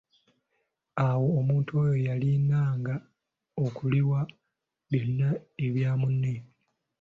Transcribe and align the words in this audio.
Awo 1.05 1.27
omuntu 1.39 1.71
oyo 1.81 1.95
yalinanga 2.07 2.95
okuliwa 3.65 4.19
byonna 4.89 5.29
ebya 5.65 5.91
munne. 5.99 6.33